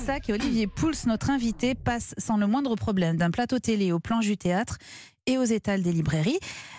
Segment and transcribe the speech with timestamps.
[0.00, 3.98] Chessac et Olivier Pouls, notre invité, passent sans le moindre problème d'un plateau télé au
[3.98, 4.78] planche du théâtre
[5.26, 6.38] et aux étals des librairies.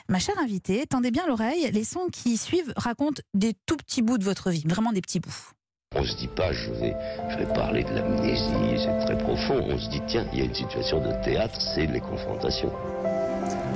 [0.09, 4.18] Ma chère invitée, tendez bien l'oreille, les sons qui suivent racontent des tout petits bouts
[4.18, 5.52] de votre vie, vraiment des petits bouts.
[5.96, 6.96] On se dit pas, je vais,
[7.30, 9.68] je vais parler de l'amnésie, c'est très profond.
[9.70, 12.74] On se dit, tiens, il y a une situation de théâtre, c'est les confrontations.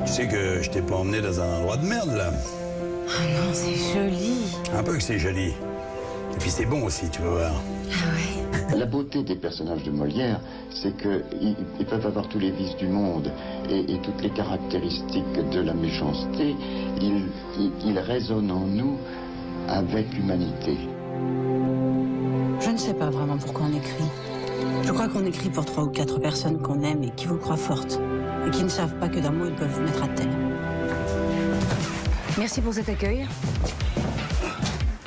[0.07, 2.31] Tu sais que je t'ai pas emmené dans un endroit de merde, là.
[3.07, 4.37] Oh non, c'est joli.
[4.73, 5.49] Un peu que c'est joli.
[5.49, 7.51] Et puis c'est bon aussi, tu vas voir.
[7.91, 8.34] Ah ouais.
[8.85, 10.39] La beauté des personnages de Molière,
[10.69, 13.31] c'est qu'ils ils peuvent avoir tous les vices du monde
[13.67, 16.55] et, et toutes les caractéristiques de la méchanceté.
[17.01, 17.25] Ils,
[17.59, 18.99] ils, ils résonnent en nous
[19.67, 20.77] avec l'humanité.
[22.59, 24.03] Je ne sais pas vraiment pourquoi on écrit.
[24.83, 27.57] Je crois qu'on écrit pour trois ou quatre personnes qu'on aime et qui vous croient
[27.57, 27.99] fortes.
[28.45, 30.37] Et qui ne savent pas que d'un mot, ils peuvent vous mettre à terre.
[32.37, 33.25] Merci pour cet accueil.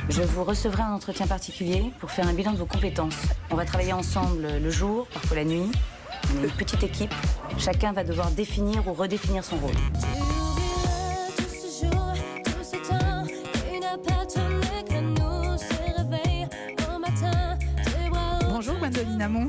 [0.09, 3.17] Je vous recevrai un entretien particulier pour faire un bilan de vos compétences.
[3.51, 5.71] On va travailler ensemble le jour, parfois la nuit.
[6.33, 7.15] On est une petite équipe.
[7.59, 9.75] Chacun va devoir définir ou redéfinir son rôle.
[18.51, 19.47] Bonjour Gwendoline Amon.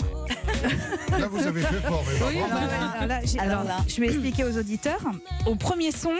[1.17, 2.37] Là, vous avez fait fort, mais bravo.
[2.37, 3.77] Alors là, alors, là.
[3.87, 5.01] je vais expliquer aux auditeurs.
[5.45, 6.13] Au premier son,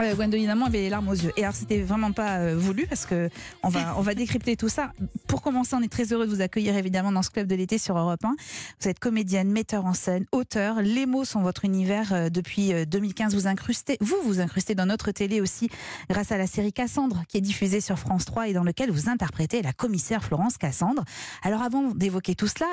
[0.00, 1.32] euh, Gwendoline Amon avait les larmes aux yeux.
[1.36, 3.28] Et alors, c'était vraiment pas euh, voulu parce que
[3.62, 4.92] on va, on va décrypter tout ça.
[5.26, 7.78] Pour commencer, on est très heureux de vous accueillir évidemment dans ce club de l'été
[7.78, 8.36] sur Europe 1.
[8.80, 10.82] Vous êtes comédienne, metteur en scène, auteur.
[10.82, 13.34] Les mots sont votre univers euh, depuis euh, 2015.
[13.34, 15.68] Vous incrustez, vous vous incrustez dans notre télé aussi
[16.08, 19.08] grâce à la série Cassandre qui est diffusée sur France 3 et dans lequel vous
[19.08, 21.04] interprétez la commissaire Florence Cassandre.
[21.42, 22.66] Alors, avant d'évoquer tout cela,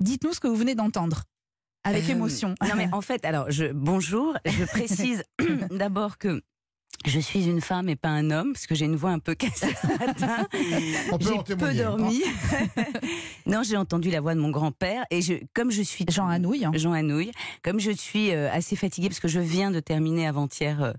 [0.00, 1.24] dites-nous ce que vous venez d'entendre.
[1.84, 2.54] Avec Euh, émotion.
[2.62, 4.36] Non mais en fait, alors je bonjour.
[4.44, 5.22] Je précise
[5.70, 6.42] d'abord que
[7.06, 9.34] je suis une femme et pas un homme parce que j'ai une voix un peu
[9.36, 10.46] cassée ce matin.
[11.12, 12.22] On peut en J'ai peu dormi.
[13.46, 16.64] non, j'ai entendu la voix de mon grand-père et je, comme je suis Jean Anouilh.
[16.64, 16.72] hein.
[16.74, 20.82] Jean Anouilh, comme je suis euh, assez fatiguée parce que je viens de terminer avant-hier
[20.82, 20.92] euh,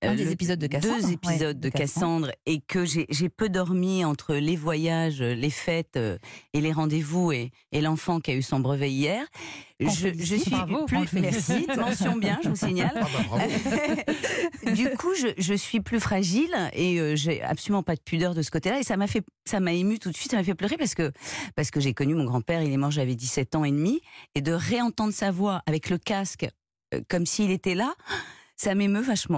[0.00, 2.84] Un euh, des le- épisodes de Cassandre, deux ouais, épisodes de de Cassandre et que
[2.84, 6.18] j'ai peu dormi entre les voyages, les fêtes euh,
[6.52, 9.24] et les rendez-vous et, et l'enfant qui a eu son brevet hier.
[9.80, 12.92] Je, suis bravo, plus merci, mention bien, je vous signale.
[12.96, 14.74] Ah bah bravo.
[14.74, 18.42] du coup, je, je suis plus fragile et euh, j'ai absolument pas de pudeur de
[18.42, 18.80] ce côté-là.
[18.80, 20.94] Et ça m'a fait, ça m'a ému tout de suite, ça m'a fait pleurer parce
[20.94, 21.12] que
[21.54, 22.62] parce que j'ai connu mon grand-père.
[22.62, 24.00] Il est mort, j'avais 17 ans et demi,
[24.34, 26.48] et de réentendre sa voix avec le casque
[26.94, 27.94] euh, comme s'il était là,
[28.56, 29.36] ça m'émeut vachement.